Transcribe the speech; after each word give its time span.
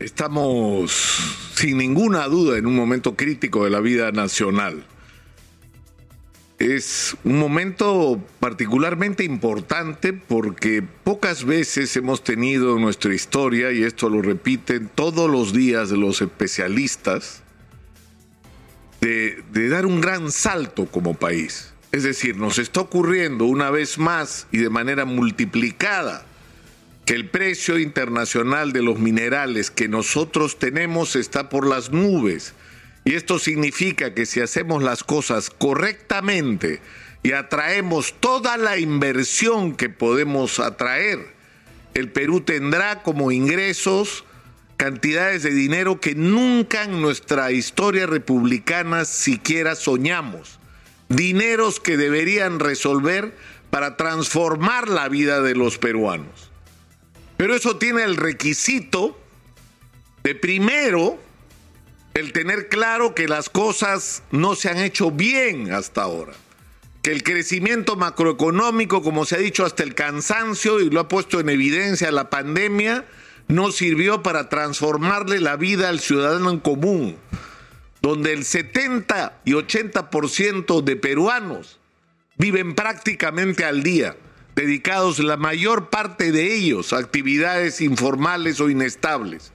Estamos 0.00 0.90
sin 1.54 1.76
ninguna 1.76 2.26
duda 2.26 2.56
en 2.56 2.64
un 2.64 2.74
momento 2.74 3.16
crítico 3.16 3.64
de 3.64 3.70
la 3.70 3.80
vida 3.80 4.12
nacional. 4.12 4.82
Es 6.58 7.14
un 7.22 7.38
momento 7.38 8.18
particularmente 8.40 9.24
importante 9.24 10.14
porque 10.14 10.82
pocas 10.82 11.44
veces 11.44 11.94
hemos 11.96 12.24
tenido 12.24 12.76
en 12.76 12.82
nuestra 12.82 13.12
historia, 13.12 13.72
y 13.72 13.82
esto 13.82 14.08
lo 14.08 14.22
repiten 14.22 14.90
todos 14.94 15.30
los 15.30 15.52
días 15.52 15.90
los 15.90 16.22
especialistas, 16.22 17.42
de, 19.02 19.42
de 19.52 19.68
dar 19.68 19.84
un 19.84 20.00
gran 20.00 20.32
salto 20.32 20.86
como 20.86 21.12
país. 21.12 21.74
Es 21.92 22.04
decir, 22.04 22.38
nos 22.38 22.58
está 22.58 22.80
ocurriendo 22.80 23.44
una 23.44 23.70
vez 23.70 23.98
más 23.98 24.46
y 24.50 24.58
de 24.58 24.70
manera 24.70 25.04
multiplicada 25.04 26.24
que 27.10 27.16
el 27.16 27.28
precio 27.28 27.76
internacional 27.80 28.72
de 28.72 28.82
los 28.82 29.00
minerales 29.00 29.72
que 29.72 29.88
nosotros 29.88 30.60
tenemos 30.60 31.16
está 31.16 31.48
por 31.48 31.66
las 31.66 31.90
nubes. 31.90 32.54
Y 33.04 33.16
esto 33.16 33.40
significa 33.40 34.14
que 34.14 34.26
si 34.26 34.40
hacemos 34.40 34.80
las 34.84 35.02
cosas 35.02 35.50
correctamente 35.50 36.80
y 37.24 37.32
atraemos 37.32 38.14
toda 38.20 38.56
la 38.58 38.78
inversión 38.78 39.74
que 39.74 39.88
podemos 39.88 40.60
atraer, 40.60 41.34
el 41.94 42.12
Perú 42.12 42.42
tendrá 42.42 43.02
como 43.02 43.32
ingresos 43.32 44.24
cantidades 44.76 45.42
de 45.42 45.50
dinero 45.50 46.00
que 46.00 46.14
nunca 46.14 46.84
en 46.84 47.02
nuestra 47.02 47.50
historia 47.50 48.06
republicana 48.06 49.04
siquiera 49.04 49.74
soñamos. 49.74 50.60
Dineros 51.08 51.80
que 51.80 51.96
deberían 51.96 52.60
resolver 52.60 53.34
para 53.70 53.96
transformar 53.96 54.88
la 54.88 55.08
vida 55.08 55.40
de 55.40 55.56
los 55.56 55.76
peruanos. 55.76 56.49
Pero 57.40 57.54
eso 57.54 57.78
tiene 57.78 58.02
el 58.02 58.18
requisito 58.18 59.18
de 60.22 60.34
primero 60.34 61.18
el 62.12 62.34
tener 62.34 62.68
claro 62.68 63.14
que 63.14 63.28
las 63.28 63.48
cosas 63.48 64.22
no 64.30 64.54
se 64.54 64.68
han 64.68 64.76
hecho 64.76 65.10
bien 65.10 65.72
hasta 65.72 66.02
ahora. 66.02 66.34
Que 67.00 67.12
el 67.12 67.22
crecimiento 67.22 67.96
macroeconómico, 67.96 69.00
como 69.00 69.24
se 69.24 69.36
ha 69.36 69.38
dicho 69.38 69.64
hasta 69.64 69.82
el 69.82 69.94
cansancio 69.94 70.80
y 70.80 70.90
lo 70.90 71.00
ha 71.00 71.08
puesto 71.08 71.40
en 71.40 71.48
evidencia 71.48 72.12
la 72.12 72.28
pandemia, 72.28 73.06
no 73.48 73.72
sirvió 73.72 74.22
para 74.22 74.50
transformarle 74.50 75.40
la 75.40 75.56
vida 75.56 75.88
al 75.88 76.00
ciudadano 76.00 76.50
en 76.50 76.60
común, 76.60 77.16
donde 78.02 78.34
el 78.34 78.44
70 78.44 79.40
y 79.46 79.52
80% 79.52 80.82
de 80.82 80.96
peruanos 80.96 81.78
viven 82.36 82.74
prácticamente 82.74 83.64
al 83.64 83.82
día 83.82 84.14
dedicados 84.54 85.18
la 85.18 85.36
mayor 85.36 85.90
parte 85.90 86.32
de 86.32 86.54
ellos 86.54 86.92
a 86.92 86.98
actividades 86.98 87.80
informales 87.80 88.60
o 88.60 88.70
inestables 88.70 89.52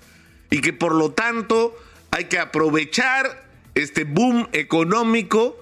y 0.49 0.61
que 0.61 0.73
por 0.73 0.93
lo 0.93 1.11
tanto 1.11 1.75
hay 2.11 2.25
que 2.25 2.39
aprovechar 2.39 3.45
este 3.75 4.05
boom 4.05 4.47
económico 4.53 5.59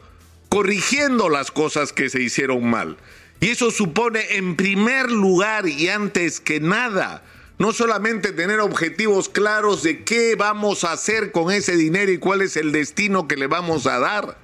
corrigiendo 0.49 1.29
las 1.29 1.49
cosas 1.49 1.93
que 1.93 2.09
se 2.09 2.21
hicieron 2.21 2.69
mal. 2.69 2.97
Y 3.39 3.49
eso 3.49 3.71
supone 3.71 4.37
en 4.37 4.55
primer 4.55 5.11
lugar 5.11 5.67
y 5.67 5.89
antes 5.89 6.39
que 6.39 6.59
nada, 6.59 7.23
no 7.57 7.73
solamente 7.73 8.31
tener 8.31 8.59
objetivos 8.59 9.29
claros 9.29 9.83
de 9.83 10.03
qué 10.03 10.35
vamos 10.35 10.83
a 10.83 10.91
hacer 10.91 11.31
con 11.31 11.51
ese 11.51 11.75
dinero 11.75 12.11
y 12.11 12.19
cuál 12.19 12.41
es 12.41 12.55
el 12.55 12.71
destino 12.71 13.27
que 13.27 13.35
le 13.35 13.47
vamos 13.47 13.87
a 13.87 13.99
dar, 13.99 14.37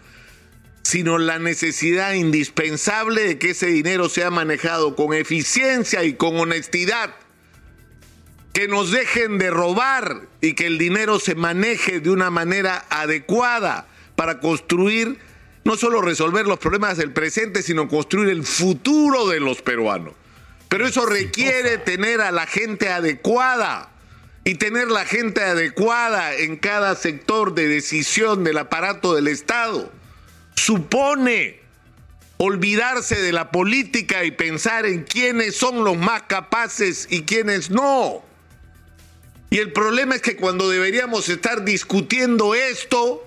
sino 0.90 1.20
la 1.20 1.38
necesidad 1.38 2.14
indispensable 2.14 3.22
de 3.22 3.38
que 3.38 3.52
ese 3.52 3.68
dinero 3.68 4.10
sea 4.10 4.32
manejado 4.32 4.96
con 4.96 5.14
eficiencia 5.14 6.04
y 6.04 6.14
con 6.14 6.40
honestidad. 6.40 7.14
Que 8.54 8.68
nos 8.68 8.90
dejen 8.90 9.38
de 9.38 9.52
robar 9.52 10.22
y 10.42 10.54
que 10.54 10.66
el 10.66 10.80
dinero 10.80 11.20
se 11.20 11.36
maneje 11.36 12.00
de 12.00 12.10
una 12.10 12.32
manera 12.32 12.88
adecuada 12.90 13.86
para 14.16 14.40
construir, 14.40 15.20
no 15.64 15.76
solo 15.76 16.02
resolver 16.02 16.48
los 16.48 16.58
problemas 16.58 16.98
del 16.98 17.14
presente, 17.14 17.62
sino 17.62 17.88
construir 17.88 18.30
el 18.30 18.44
futuro 18.44 19.28
de 19.28 19.40
los 19.40 19.62
peruanos. 19.62 20.14
Pero 20.70 20.88
eso 20.88 21.06
requiere 21.06 21.78
tener 21.78 22.20
a 22.20 22.32
la 22.32 22.48
gente 22.48 22.90
adecuada 22.90 23.92
y 24.44 24.56
tener 24.56 24.88
la 24.88 25.06
gente 25.06 25.44
adecuada 25.44 26.34
en 26.36 26.58
cada 26.58 26.96
sector 26.96 27.54
de 27.54 27.68
decisión 27.68 28.44
del 28.44 28.58
aparato 28.58 29.14
del 29.14 29.28
Estado 29.28 29.99
supone 30.60 31.60
olvidarse 32.38 33.22
de 33.22 33.34
la 33.34 33.52
política 33.52 34.24
y 34.24 34.32
pensar 34.32 34.86
en 34.86 35.04
quiénes 35.04 35.56
son 35.56 35.84
los 35.84 35.98
más 35.98 36.24
capaces 36.24 37.08
y 37.10 37.24
quiénes 37.24 37.70
no. 37.70 38.24
Y 39.50 39.58
el 39.58 39.74
problema 39.74 40.16
es 40.16 40.22
que 40.22 40.36
cuando 40.36 40.70
deberíamos 40.70 41.28
estar 41.28 41.66
discutiendo 41.66 42.54
esto, 42.56 43.26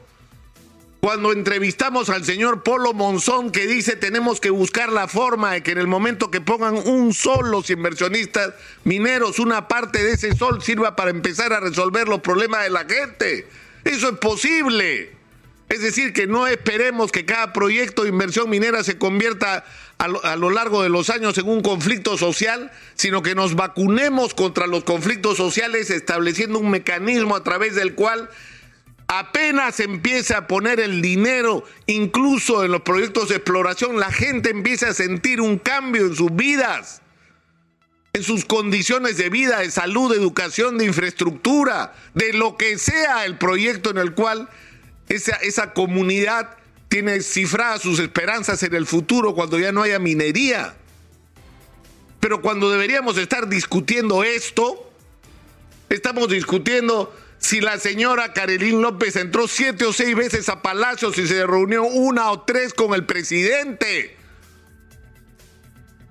cuando 1.00 1.32
entrevistamos 1.32 2.10
al 2.10 2.24
señor 2.24 2.62
Polo 2.62 2.92
Monzón 2.92 3.50
que 3.50 3.66
dice 3.66 3.96
tenemos 3.96 4.40
que 4.40 4.50
buscar 4.50 4.92
la 4.92 5.08
forma 5.08 5.50
de 5.52 5.62
que 5.62 5.72
en 5.72 5.78
el 5.78 5.88
momento 5.88 6.30
que 6.30 6.40
pongan 6.40 6.76
un 6.76 7.12
sol 7.12 7.50
los 7.50 7.70
inversionistas 7.70 8.54
mineros, 8.84 9.40
una 9.40 9.66
parte 9.66 10.02
de 10.04 10.12
ese 10.12 10.36
sol 10.36 10.62
sirva 10.62 10.94
para 10.94 11.10
empezar 11.10 11.52
a 11.52 11.60
resolver 11.60 12.08
los 12.08 12.20
problemas 12.20 12.62
de 12.62 12.70
la 12.70 12.84
gente. 12.84 13.48
Eso 13.84 14.10
es 14.10 14.18
posible. 14.18 15.21
Es 15.72 15.80
decir, 15.80 16.12
que 16.12 16.26
no 16.26 16.46
esperemos 16.46 17.10
que 17.10 17.24
cada 17.24 17.54
proyecto 17.54 18.02
de 18.02 18.10
inversión 18.10 18.50
minera 18.50 18.84
se 18.84 18.98
convierta 18.98 19.64
a 19.96 20.36
lo, 20.36 20.50
largo 20.50 20.82
de 20.82 20.90
los 20.90 21.08
años 21.08 21.38
en 21.38 21.48
un 21.48 21.62
conflicto 21.62 22.18
social, 22.18 22.70
sino 22.94 23.22
que 23.22 23.34
nos 23.34 23.54
vacunemos 23.54 24.34
contra 24.34 24.66
los 24.66 24.84
conflictos 24.84 25.38
sociales 25.38 25.88
estableciendo 25.88 26.58
un 26.58 26.70
mecanismo 26.70 27.34
a 27.36 27.42
través 27.42 27.74
del 27.74 27.94
cual 27.94 28.28
apenas 29.08 29.80
empieza 29.80 30.36
a 30.36 30.46
poner 30.46 30.78
el 30.78 31.00
dinero, 31.00 31.64
incluso 31.86 32.64
en 32.64 32.72
los 32.72 32.82
proyectos 32.82 33.30
de 33.30 33.36
exploración, 33.36 33.98
la 33.98 34.12
gente 34.12 34.50
empieza 34.50 34.90
a 34.90 34.94
sentir 34.94 35.40
un 35.40 35.56
cambio 35.58 36.04
en 36.04 36.14
sus 36.14 36.36
vidas, 36.36 37.00
en 38.12 38.22
sus 38.22 38.44
condiciones 38.44 39.16
de 39.16 39.30
vida, 39.30 39.60
de 39.60 39.70
salud, 39.70 40.10
de 40.10 40.18
educación, 40.18 40.76
de 40.76 40.84
infraestructura, 40.84 41.94
de 42.12 42.34
lo 42.34 42.58
que 42.58 42.76
sea 42.76 43.24
el 43.24 43.38
proyecto 43.38 43.88
en 43.88 43.96
el 43.96 44.12
cual 44.12 44.50
esa, 45.14 45.72
comunidad 45.72 46.56
tiene 46.88 47.20
cifradas 47.20 47.82
sus 47.82 47.98
esperanzas 47.98 48.62
en 48.62 48.74
el 48.74 48.86
futuro 48.86 49.34
cuando 49.34 49.58
ya 49.58 49.72
no 49.72 49.82
haya 49.82 49.98
minería. 49.98 50.74
Pero 52.20 52.40
cuando 52.40 52.70
deberíamos 52.70 53.18
estar 53.18 53.48
discutiendo 53.48 54.22
esto, 54.24 54.90
estamos 55.88 56.28
discutiendo 56.28 57.14
si 57.38 57.60
la 57.60 57.78
señora 57.78 58.32
Carolín 58.32 58.80
López 58.80 59.16
entró 59.16 59.48
siete 59.48 59.84
o 59.84 59.92
seis 59.92 60.14
veces 60.14 60.48
a 60.48 60.62
Palacios 60.62 61.18
y 61.18 61.26
se 61.26 61.46
reunió 61.46 61.82
una 61.84 62.30
o 62.30 62.42
tres 62.42 62.72
con 62.72 62.94
el 62.94 63.04
presidente 63.04 64.16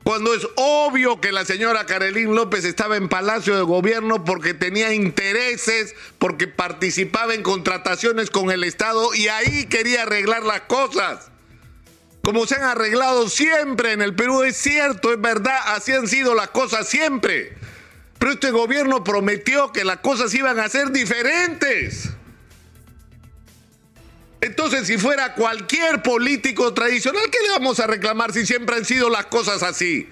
cuando 0.03 0.33
es 0.33 0.47
obvio 0.55 1.21
que 1.21 1.31
la 1.31 1.45
señora 1.45 1.85
Carolín 1.85 2.35
López 2.35 2.65
estaba 2.65 2.97
en 2.97 3.07
Palacio 3.07 3.55
de 3.55 3.61
Gobierno 3.61 4.23
porque 4.23 4.53
tenía 4.53 4.93
intereses, 4.93 5.93
porque 6.17 6.47
participaba 6.47 7.35
en 7.35 7.43
contrataciones 7.43 8.31
con 8.31 8.49
el 8.49 8.63
Estado 8.63 9.13
y 9.13 9.27
ahí 9.27 9.67
quería 9.67 10.03
arreglar 10.03 10.43
las 10.43 10.61
cosas. 10.61 11.29
Como 12.23 12.45
se 12.47 12.55
han 12.55 12.63
arreglado 12.63 13.29
siempre 13.29 13.93
en 13.93 14.01
el 14.01 14.15
Perú, 14.15 14.43
es 14.43 14.57
cierto, 14.57 15.11
es 15.13 15.21
verdad, 15.21 15.57
así 15.67 15.91
han 15.91 16.07
sido 16.07 16.35
las 16.35 16.49
cosas 16.49 16.87
siempre. 16.87 17.55
Pero 18.17 18.33
este 18.33 18.51
gobierno 18.51 19.03
prometió 19.03 19.71
que 19.71 19.83
las 19.83 19.97
cosas 19.97 20.33
iban 20.33 20.59
a 20.59 20.69
ser 20.69 20.91
diferentes. 20.91 22.11
Entonces, 24.41 24.87
si 24.87 24.97
fuera 24.97 25.35
cualquier 25.35 26.01
político 26.01 26.73
tradicional, 26.73 27.29
¿qué 27.31 27.37
le 27.43 27.51
vamos 27.51 27.79
a 27.79 27.85
reclamar 27.85 28.33
si 28.33 28.47
siempre 28.47 28.75
han 28.75 28.85
sido 28.85 29.09
las 29.09 29.27
cosas 29.27 29.61
así? 29.61 30.09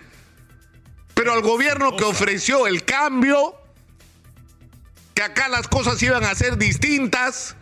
Pero 1.15 1.33
al 1.33 1.41
gobierno 1.41 1.97
que 1.97 2.03
ofreció 2.03 2.67
el 2.67 2.85
cambio, 2.85 3.55
que 5.15 5.23
acá 5.23 5.49
las 5.49 5.67
cosas 5.67 6.01
iban 6.03 6.23
a 6.23 6.35
ser 6.35 6.57
distintas, 6.57 7.55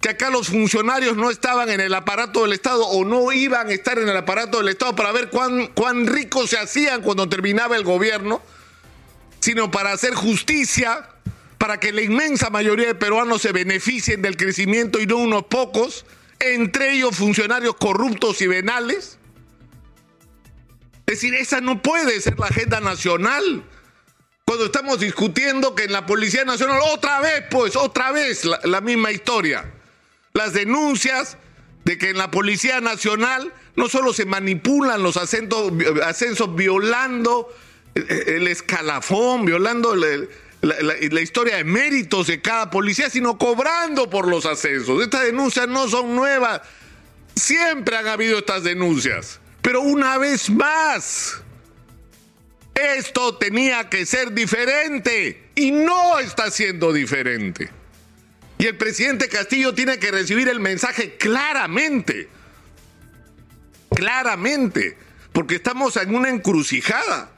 que 0.00 0.10
acá 0.10 0.30
los 0.30 0.46
funcionarios 0.46 1.16
no 1.16 1.28
estaban 1.28 1.70
en 1.70 1.80
el 1.80 1.92
aparato 1.92 2.42
del 2.42 2.52
Estado 2.52 2.86
o 2.86 3.04
no 3.04 3.32
iban 3.32 3.68
a 3.68 3.72
estar 3.72 3.98
en 3.98 4.08
el 4.08 4.16
aparato 4.16 4.58
del 4.58 4.68
Estado 4.68 4.94
para 4.94 5.10
ver 5.10 5.28
cuán, 5.28 5.66
cuán 5.74 6.06
ricos 6.06 6.50
se 6.50 6.58
hacían 6.58 7.02
cuando 7.02 7.28
terminaba 7.28 7.76
el 7.76 7.82
gobierno, 7.82 8.40
sino 9.40 9.72
para 9.72 9.90
hacer 9.90 10.14
justicia 10.14 11.08
para 11.66 11.80
que 11.80 11.92
la 11.92 12.02
inmensa 12.02 12.48
mayoría 12.48 12.86
de 12.86 12.94
peruanos 12.94 13.42
se 13.42 13.50
beneficien 13.50 14.22
del 14.22 14.36
crecimiento 14.36 15.00
y 15.00 15.06
no 15.06 15.16
unos 15.16 15.46
pocos, 15.46 16.06
entre 16.38 16.92
ellos 16.92 17.16
funcionarios 17.16 17.74
corruptos 17.74 18.40
y 18.40 18.46
venales? 18.46 19.18
Es 21.06 21.16
decir, 21.16 21.34
esa 21.34 21.60
no 21.60 21.82
puede 21.82 22.20
ser 22.20 22.38
la 22.38 22.46
agenda 22.46 22.78
nacional. 22.78 23.64
Cuando 24.44 24.66
estamos 24.66 25.00
discutiendo 25.00 25.74
que 25.74 25.82
en 25.82 25.92
la 25.92 26.06
Policía 26.06 26.44
Nacional, 26.44 26.78
otra 26.92 27.18
vez, 27.18 27.42
pues, 27.50 27.74
otra 27.74 28.12
vez 28.12 28.44
la, 28.44 28.80
misma 28.80 29.10
historia. 29.10 29.68
Las 30.34 30.52
denuncias 30.52 31.36
de 31.84 31.98
que 31.98 32.10
en 32.10 32.18
la 32.18 32.30
Policía 32.30 32.80
Nacional 32.80 33.52
no 33.74 33.88
solo 33.88 34.12
se 34.12 34.24
manipulan 34.24 35.02
los 35.02 35.16
ascensos, 35.16 35.72
ascensos 36.04 36.54
violando 36.54 37.52
el 37.96 38.46
escalafón, 38.46 39.46
violando 39.46 39.94
el, 39.94 40.28
la, 40.66 41.20
historia 41.20 41.56
de 41.56 41.64
méritos 41.64 42.26
de 42.26 42.40
cada 42.40 42.70
policía, 42.70 43.08
sino 43.08 43.38
cobrando 43.38 44.10
por 44.10 44.28
los 44.28 44.46
ascensos. 44.46 45.02
Estas 45.02 45.22
denuncias 45.22 45.68
no 45.68 45.88
son 45.88 46.14
nuevas. 46.14 46.62
Siempre 47.34 47.96
han 47.96 48.08
habido 48.08 48.38
estas 48.38 48.64
denuncias. 48.64 49.40
Pero 49.62 49.80
una 49.80 50.18
vez 50.18 50.50
más, 50.50 51.42
esto 52.74 53.36
tenía 53.36 53.88
que 53.88 54.06
ser 54.06 54.32
diferente 54.32 55.50
y 55.54 55.70
no 55.72 56.18
está 56.18 56.50
siendo 56.50 56.92
diferente. 56.92 57.70
Y 58.58 58.66
el 58.66 58.76
presidente 58.76 59.28
Castillo 59.28 59.74
tiene 59.74 59.98
que 59.98 60.10
recibir 60.10 60.48
el 60.48 60.60
mensaje 60.60 61.16
claramente. 61.16 62.28
Claramente. 63.94 64.96
Porque 65.32 65.56
estamos 65.56 65.96
en 65.96 66.14
una 66.14 66.30
encrucijada 66.30 67.30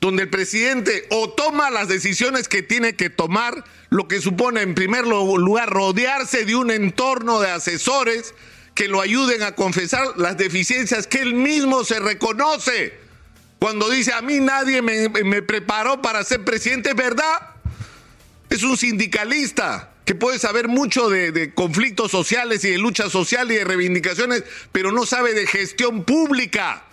donde 0.00 0.24
el 0.24 0.30
presidente 0.30 1.06
o 1.10 1.30
toma 1.30 1.70
las 1.70 1.88
decisiones 1.88 2.48
que 2.48 2.62
tiene 2.62 2.96
que 2.96 3.10
tomar, 3.10 3.64
lo 3.88 4.08
que 4.08 4.20
supone 4.20 4.62
en 4.62 4.74
primer 4.74 5.06
lugar 5.06 5.70
rodearse 5.70 6.44
de 6.44 6.54
un 6.54 6.70
entorno 6.70 7.40
de 7.40 7.50
asesores 7.50 8.34
que 8.74 8.88
lo 8.88 9.00
ayuden 9.00 9.42
a 9.42 9.54
confesar 9.54 10.18
las 10.18 10.36
deficiencias 10.36 11.06
que 11.06 11.20
él 11.20 11.34
mismo 11.34 11.82
se 11.82 11.98
reconoce. 11.98 12.94
Cuando 13.58 13.88
dice 13.88 14.12
a 14.12 14.20
mí 14.20 14.38
nadie 14.38 14.82
me, 14.82 15.42
preparó 15.42 16.02
para 16.02 16.22
ser 16.24 16.44
presidente, 16.44 16.90
¿es 16.90 16.96
verdad? 16.96 17.54
Es 18.50 18.62
un 18.62 18.76
sindicalista 18.76 19.92
que 20.04 20.14
puede 20.14 20.38
saber 20.38 20.68
mucho 20.68 21.08
de, 21.08 21.32
de, 21.32 21.54
conflictos 21.54 22.10
sociales 22.10 22.64
y 22.64 22.70
de 22.70 22.78
lucha 22.78 23.08
social 23.08 23.50
y 23.50 23.56
de 23.56 23.64
reivindicaciones, 23.64 24.44
pero 24.72 24.92
no 24.92 25.06
sabe 25.06 25.32
de 25.32 25.46
gestión 25.46 26.04
pública. 26.04 26.84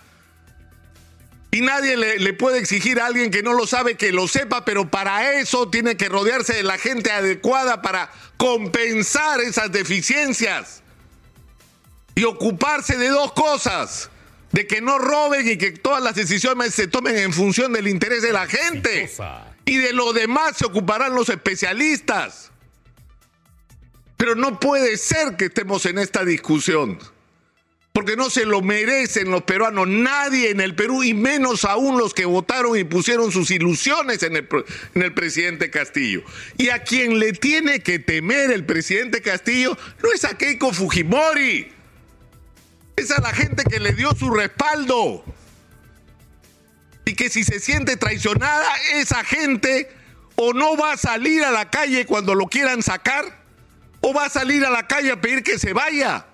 Y 1.54 1.60
nadie 1.60 1.96
le, 1.96 2.32
puede 2.32 2.58
exigir 2.58 2.98
a 2.98 3.06
alguien 3.06 3.30
que 3.30 3.44
no 3.44 3.52
lo 3.52 3.64
sabe 3.64 3.94
que 3.94 4.10
lo 4.10 4.26
sepa, 4.26 4.64
pero 4.64 4.90
para 4.90 5.38
eso 5.38 5.70
tiene 5.70 5.96
que 5.96 6.08
rodearse 6.08 6.52
de 6.52 6.64
la 6.64 6.78
gente 6.78 7.12
adecuada 7.12 7.80
para 7.80 8.10
compensar 8.36 9.40
esas 9.40 9.70
deficiencias. 9.70 10.82
Y 12.16 12.24
ocuparse 12.24 12.98
de 12.98 13.06
dos 13.06 13.32
cosas. 13.34 14.10
De 14.50 14.66
que 14.66 14.80
no 14.80 14.98
roben 14.98 15.48
y 15.48 15.56
que 15.56 15.70
todas 15.70 16.02
las 16.02 16.16
decisiones 16.16 16.74
se 16.74 16.88
tomen 16.88 17.16
en 17.18 17.32
función 17.32 17.72
del 17.72 17.86
interés 17.86 18.22
de 18.22 18.32
la 18.32 18.48
gente. 18.48 19.08
Y 19.64 19.76
de 19.76 19.92
lo 19.92 20.12
demás 20.12 20.56
se 20.56 20.66
ocuparán 20.66 21.14
los 21.14 21.28
especialistas. 21.28 22.50
Pero 24.16 24.34
no 24.34 24.58
puede 24.58 24.96
ser 24.96 25.36
que 25.36 25.44
estemos 25.44 25.86
en 25.86 26.00
esta 26.00 26.24
discusión 26.24 26.98
porque 28.04 28.18
no 28.18 28.28
se 28.28 28.44
lo 28.44 28.60
merecen 28.60 29.30
los 29.30 29.44
peruanos, 29.44 29.88
nadie 29.88 30.50
en 30.50 30.60
el 30.60 30.74
Perú 30.74 31.02
y 31.02 31.14
menos 31.14 31.64
aún 31.64 31.96
los 31.96 32.12
que 32.12 32.26
votaron 32.26 32.76
y 32.76 32.84
pusieron 32.84 33.32
sus 33.32 33.50
ilusiones 33.50 34.22
en 34.22 34.36
el, 34.36 34.46
en 34.94 35.02
el, 35.02 35.14
presidente 35.14 35.70
Castillo. 35.70 36.22
Y 36.58 36.68
a 36.68 36.82
quien 36.82 37.18
le 37.18 37.32
tiene 37.32 37.80
que 37.80 37.98
temer 37.98 38.50
el 38.50 38.66
presidente 38.66 39.22
Castillo 39.22 39.78
no 40.02 40.12
es 40.12 40.22
a 40.26 40.36
Keiko 40.36 40.74
Fujimori, 40.74 41.72
es 42.96 43.10
a 43.10 43.22
la 43.22 43.32
gente 43.32 43.64
que 43.64 43.80
le 43.80 43.94
dio 43.94 44.14
su 44.14 44.30
respaldo. 44.30 45.24
Y 47.06 47.14
que 47.14 47.30
si 47.30 47.42
se 47.42 47.58
siente 47.58 47.96
traicionada, 47.96 48.68
esa 48.96 49.24
gente 49.24 49.88
o 50.36 50.52
no 50.52 50.76
va 50.76 50.92
a 50.92 50.96
salir 50.98 51.42
a 51.42 51.50
la 51.50 51.70
calle 51.70 52.04
cuando 52.04 52.34
lo 52.34 52.48
quieran 52.48 52.82
sacar, 52.82 53.24
o 54.02 54.12
va 54.12 54.26
a 54.26 54.28
salir 54.28 54.62
a 54.66 54.68
la 54.68 54.86
calle 54.86 55.10
a 55.10 55.22
pedir 55.22 55.42
que 55.42 55.58
se 55.58 55.72
vaya 55.72 56.26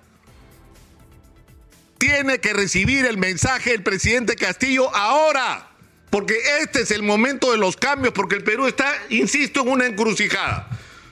tiene 2.01 2.39
que 2.39 2.53
recibir 2.53 3.05
el 3.05 3.19
mensaje 3.19 3.69
del 3.69 3.83
presidente 3.83 4.35
Castillo 4.35 4.93
ahora, 4.95 5.67
porque 6.09 6.33
este 6.61 6.81
es 6.81 6.89
el 6.89 7.03
momento 7.03 7.51
de 7.51 7.59
los 7.59 7.77
cambios, 7.77 8.11
porque 8.11 8.37
el 8.37 8.43
Perú 8.43 8.65
está, 8.65 8.91
insisto, 9.09 9.61
en 9.61 9.67
una 9.67 9.85
encrucijada. 9.85 10.67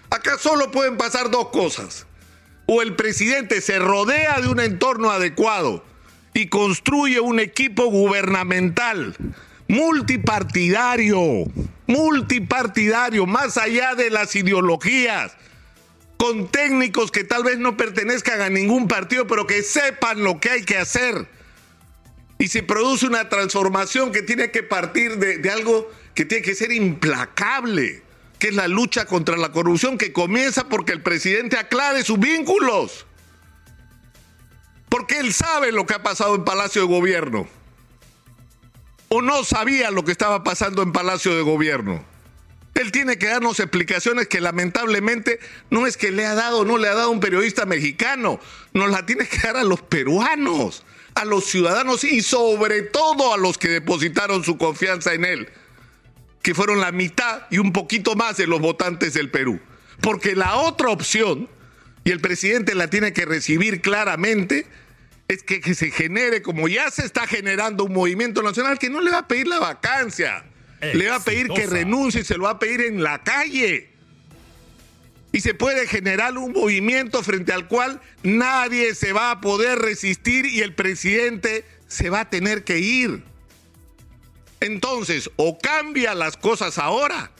Acá 0.09 0.39
solo 0.39 0.71
pueden 0.71 0.97
pasar 0.97 1.30
dos 1.30 1.50
cosas. 1.50 2.07
O 2.65 2.81
el 2.81 2.95
presidente 2.95 3.62
se 3.62 3.77
rodea 3.77 4.41
de 4.41 4.47
un 4.47 4.59
entorno 4.59 5.12
adecuado 5.12 5.86
y 6.33 6.47
construye 6.47 7.19
un 7.19 7.39
equipo 7.39 7.86
gubernamental 7.86 9.15
multipartidario, 9.68 11.21
multipartidario, 11.86 13.27
más 13.27 13.57
allá 13.57 13.94
de 13.94 14.09
las 14.09 14.36
ideologías, 14.36 15.38
con 16.19 16.50
técnicos 16.50 17.12
que 17.12 17.24
tal 17.24 17.45
vez 17.45 17.60
no 17.60 17.77
pertenezcan 17.77 18.42
a 18.42 18.50
ningún 18.50 18.89
partido, 18.89 19.25
pero 19.25 19.48
que 19.48 19.63
sepan 19.63 20.21
lo 20.21 20.42
que 20.42 20.50
hay 20.50 20.63
que 20.63 20.77
hacer. 20.77 21.30
Y 22.38 22.50
se 22.50 22.62
produce 22.62 23.07
una 23.07 23.30
transformación 23.30 24.12
que 24.12 24.21
tiene 24.21 24.51
que 24.51 24.62
partir 24.62 25.18
de, 25.18 25.50
algo 25.50 25.89
que 26.13 26.25
tiene 26.25 26.44
que 26.44 26.56
ser 26.56 26.74
implacable, 26.74 28.04
que 28.38 28.50
es 28.50 28.54
la 28.54 28.68
lucha 28.68 29.06
contra 29.06 29.38
la 29.38 29.54
corrupción, 29.54 29.98
que 29.98 30.12
comienza 30.12 30.68
porque 30.68 30.92
el 30.92 31.01
presidente 31.01 31.57
aclare 31.57 32.04
sus 32.04 32.19
vínculos. 32.19 33.06
Porque 34.89 35.19
él 35.19 35.33
sabe 35.33 35.72
lo 35.72 35.86
que 35.86 35.94
ha 35.94 36.04
pasado 36.04 36.36
en 36.36 36.44
Palacio 36.44 36.81
de 36.81 36.88
Gobierno. 36.88 37.48
O 39.07 39.22
no 39.22 39.45
sabía 39.45 39.89
lo 39.89 40.04
que 40.04 40.12
estaba 40.12 40.44
pasando 40.44 40.83
en 40.83 40.92
Palacio 40.92 41.33
de 41.33 41.44
Gobierno. 41.44 42.04
Él 42.79 42.93
tiene 42.93 43.17
que 43.17 43.27
darnos 43.27 43.59
explicaciones 43.59 44.29
que 44.29 44.39
lamentablemente 44.39 45.41
no 45.69 45.85
es 45.85 45.97
que 45.97 46.11
le 46.11 46.25
ha 46.25 46.33
dado 46.33 46.63
no 46.63 46.77
le 46.77 46.87
ha 46.87 46.93
dado 46.93 47.11
un 47.11 47.19
periodista 47.19 47.65
mexicano, 47.65 48.39
nos 48.71 48.89
la 48.89 49.05
tiene 49.05 49.27
que 49.27 49.37
dar 49.39 49.57
a 49.57 49.65
los 49.65 49.81
peruanos, 49.81 50.85
a 51.13 51.25
los 51.25 51.43
ciudadanos 51.43 52.05
y 52.05 52.21
sobre 52.21 52.83
todo 52.83 53.33
a 53.33 53.37
los 53.37 53.57
que 53.57 53.67
depositaron 53.67 54.45
su 54.45 54.57
confianza 54.57 55.13
en 55.13 55.25
él, 55.25 55.49
que 56.41 56.55
fueron 56.55 56.79
la 56.79 56.93
mitad 56.93 57.41
y 57.51 57.57
un 57.57 57.73
poquito 57.73 58.15
más 58.15 58.37
de 58.37 58.47
los 58.47 58.61
votantes 58.61 59.13
del 59.13 59.29
Perú. 59.29 59.59
Porque 59.99 60.37
la 60.37 60.55
otra 60.55 60.87
opción, 60.87 61.49
y 62.05 62.11
el 62.11 62.21
presidente 62.21 62.75
la 62.75 62.89
tiene 62.89 63.11
que 63.11 63.25
recibir 63.25 63.81
claramente, 63.81 64.65
es 65.27 65.43
que 65.43 65.75
se 65.75 65.91
genere, 65.91 66.41
como 66.41 66.69
ya 66.69 66.89
se 66.91 67.05
está 67.05 67.27
generando 67.27 67.83
un 67.83 67.91
movimiento 67.91 68.41
nacional 68.41 68.79
que 68.79 68.89
no 68.89 69.01
le 69.01 69.11
va 69.11 69.17
a 69.17 69.27
pedir 69.27 69.47
la 69.47 69.59
vacancia 69.59 70.45
le 70.81 71.09
va 71.09 71.17
a 71.17 71.23
pedir 71.23 71.49
que 71.49 71.65
renuncie, 71.65 72.23
se 72.23 72.37
lo 72.37 72.45
va 72.45 72.51
a 72.51 72.59
pedir 72.59 72.81
en 72.81 73.03
la 73.03 73.23
calle. 73.23 73.89
Y 75.31 75.41
se 75.41 75.53
puede 75.53 75.87
generar 75.87 76.37
un 76.37 76.53
movimiento 76.53 77.21
frente 77.21 77.53
al 77.53 77.67
cual 77.67 78.01
nadie 78.23 78.95
se 78.95 79.13
va 79.13 79.31
a 79.31 79.41
poder 79.41 79.77
resistir 79.79 80.45
y 80.45 80.61
el 80.61 80.73
presidente 80.73 81.65
se 81.87 82.09
va 82.09 82.21
a 82.21 82.29
tener 82.29 82.63
que 82.63 82.79
ir. 82.79 83.23
Entonces, 84.59 85.29
o 85.35 85.57
cambia 85.59 86.15
las 86.15 86.35
cosas 86.35 86.77
ahora, 86.77 87.31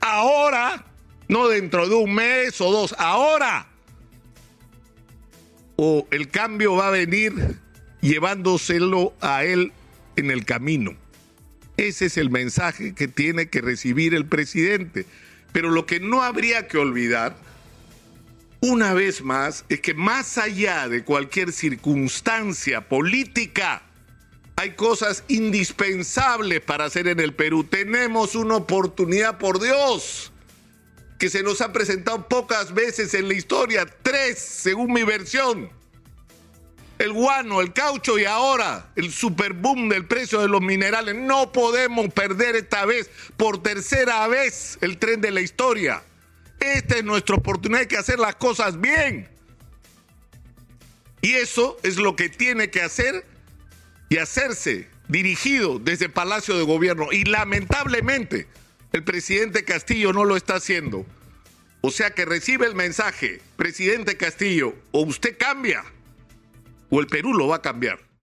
ahora, 0.00 0.84
no 1.28 1.48
dentro 1.48 1.88
de 1.88 1.94
un 1.94 2.14
mes 2.14 2.60
o 2.60 2.72
dos, 2.72 2.94
ahora. 2.98 3.68
O 5.76 6.06
el 6.10 6.28
cambio 6.28 6.76
va 6.76 6.88
a 6.88 6.90
venir 6.90 7.58
llevándoselo 8.00 9.14
a 9.20 9.44
él 9.44 9.72
en 10.16 10.30
el 10.30 10.44
camino. 10.44 11.03
Ese 11.76 12.06
es 12.06 12.16
el 12.16 12.30
mensaje 12.30 12.94
que 12.94 13.08
tiene 13.08 13.48
que 13.48 13.60
recibir 13.60 14.14
el 14.14 14.26
presidente. 14.26 15.06
Pero 15.52 15.70
lo 15.70 15.86
que 15.86 16.00
no 16.00 16.22
habría 16.22 16.68
que 16.68 16.78
olvidar, 16.78 17.36
una 18.60 18.92
vez 18.94 19.22
más, 19.22 19.64
es 19.68 19.80
que 19.80 19.94
más 19.94 20.38
allá 20.38 20.88
de 20.88 21.04
cualquier 21.04 21.52
circunstancia 21.52 22.88
política, 22.88 23.82
hay 24.56 24.74
cosas 24.74 25.24
indispensables 25.28 26.60
para 26.60 26.84
hacer 26.84 27.08
en 27.08 27.20
el 27.20 27.34
Perú. 27.34 27.64
Tenemos 27.64 28.34
una 28.36 28.56
oportunidad, 28.56 29.38
por 29.38 29.60
Dios, 29.60 30.32
que 31.18 31.28
se 31.28 31.42
nos 31.42 31.60
ha 31.60 31.72
presentado 31.72 32.28
pocas 32.28 32.72
veces 32.72 33.14
en 33.14 33.28
la 33.28 33.34
historia, 33.34 33.86
tres, 34.02 34.38
según 34.38 34.92
mi 34.92 35.02
versión 35.02 35.70
el 37.04 37.12
guano, 37.12 37.60
el 37.60 37.72
caucho 37.72 38.18
y 38.18 38.24
ahora 38.24 38.90
el 38.96 39.12
super 39.12 39.52
boom 39.52 39.88
del 39.88 40.06
precio 40.06 40.40
de 40.40 40.48
los 40.48 40.60
minerales. 40.60 41.14
No 41.14 41.52
podemos 41.52 42.12
perder 42.12 42.56
esta 42.56 42.84
vez, 42.84 43.10
por 43.36 43.62
tercera 43.62 44.26
vez, 44.26 44.78
el 44.80 44.98
tren 44.98 45.20
de 45.20 45.30
la 45.30 45.40
historia. 45.40 46.02
Esta 46.58 46.96
es 46.96 47.04
nuestra 47.04 47.36
oportunidad 47.36 47.86
de 47.86 47.98
hacer 47.98 48.18
las 48.18 48.34
cosas 48.36 48.80
bien. 48.80 49.28
Y 51.20 51.34
eso 51.34 51.78
es 51.82 51.96
lo 51.96 52.16
que 52.16 52.28
tiene 52.28 52.70
que 52.70 52.82
hacer 52.82 53.26
y 54.08 54.18
hacerse 54.18 54.88
dirigido 55.08 55.78
desde 55.78 56.08
Palacio 56.08 56.56
de 56.56 56.64
Gobierno. 56.64 57.12
Y 57.12 57.24
lamentablemente 57.24 58.46
el 58.92 59.04
presidente 59.04 59.64
Castillo 59.64 60.12
no 60.12 60.24
lo 60.24 60.36
está 60.36 60.56
haciendo. 60.56 61.06
O 61.80 61.90
sea 61.90 62.12
que 62.12 62.24
recibe 62.24 62.66
el 62.66 62.74
mensaje, 62.74 63.42
presidente 63.56 64.16
Castillo, 64.16 64.74
o 64.90 65.02
usted 65.02 65.36
cambia 65.38 65.84
o 66.94 67.00
el 67.00 67.08
Perú 67.08 67.34
lo 67.34 67.48
va 67.48 67.56
a 67.56 67.62
cambiar. 67.62 67.98